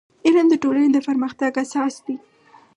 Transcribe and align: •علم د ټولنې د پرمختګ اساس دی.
•علم 0.25 0.45
د 0.49 0.53
ټولنې 0.63 0.89
د 0.93 0.97
پرمختګ 1.07 1.51
اساس 1.63 1.93
دی. 2.05 2.15